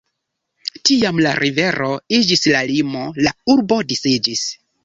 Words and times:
Tiam 0.89 1.19
la 1.25 1.33
rivero 1.43 1.91
iĝis 2.21 2.43
la 2.55 2.65
limo, 2.73 3.07
la 3.27 3.35
urbo 3.57 3.81
disiĝis. 3.93 4.47